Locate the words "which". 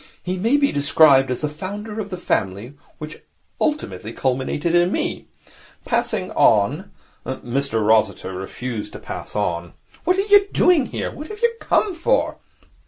2.97-3.21